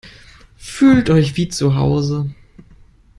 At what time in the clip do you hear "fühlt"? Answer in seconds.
0.57-1.11